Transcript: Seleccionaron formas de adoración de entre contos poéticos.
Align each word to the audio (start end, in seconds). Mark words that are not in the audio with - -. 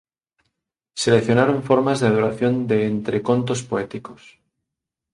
Seleccionaron 1.03 1.59
formas 1.69 1.99
de 1.99 2.07
adoración 2.11 2.53
de 2.69 2.77
entre 2.93 3.17
contos 3.27 3.59
poéticos. 3.69 4.21